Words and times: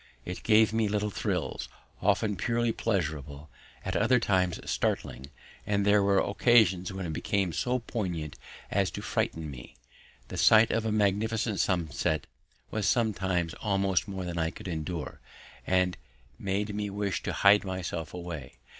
It 0.25 0.41
gave 0.41 0.73
me 0.73 0.87
little 0.89 1.11
thrills, 1.11 1.69
often 2.01 2.35
purely 2.35 2.71
pleasurable, 2.71 3.51
at 3.85 3.95
other 3.95 4.19
times 4.19 4.59
startling, 4.67 5.29
and 5.63 5.85
there 5.85 6.01
were 6.01 6.17
occasions 6.17 6.91
when 6.91 7.05
it 7.05 7.13
became 7.13 7.53
so 7.53 7.77
poignant 7.77 8.35
as 8.71 8.89
to 8.89 9.03
frighten 9.03 9.51
me. 9.51 9.75
The 10.29 10.37
sight 10.37 10.71
of 10.71 10.87
a 10.87 10.91
magnificent 10.91 11.59
sunset 11.59 12.25
was 12.71 12.87
sometimes 12.89 13.53
almost 13.61 14.07
more 14.07 14.25
than 14.25 14.39
I 14.39 14.49
could 14.49 14.67
endure 14.67 15.19
and 15.67 15.95
made 16.39 16.73
me 16.73 16.89
wish 16.89 17.21
to 17.21 17.33
hide 17.33 17.63
myself 17.63 18.11
away. 18.11 18.53